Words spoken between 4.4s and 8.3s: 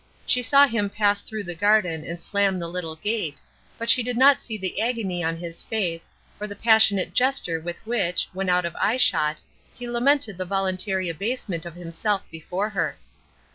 see the agony on his face, or the passionate gesture with which